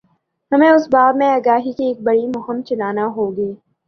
ہمیں 0.51 0.69
اس 0.69 0.87
باب 0.91 1.15
میں 1.15 1.29
آگاہی 1.29 1.71
کی 1.71 1.85
ایک 1.85 1.99
بڑی 2.01 2.25
مہم 2.27 2.61
چلانا 2.61 3.05
ہو 3.15 3.29
گی۔ 3.37 3.51